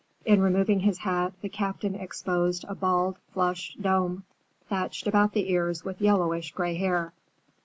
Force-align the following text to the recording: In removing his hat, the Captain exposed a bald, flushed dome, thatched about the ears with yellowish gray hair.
In 0.25 0.41
removing 0.41 0.79
his 0.79 0.97
hat, 0.97 1.33
the 1.43 1.47
Captain 1.47 1.93
exposed 1.93 2.65
a 2.67 2.73
bald, 2.73 3.19
flushed 3.35 3.79
dome, 3.83 4.23
thatched 4.67 5.05
about 5.05 5.33
the 5.33 5.51
ears 5.51 5.85
with 5.85 6.01
yellowish 6.01 6.53
gray 6.53 6.73
hair. 6.73 7.13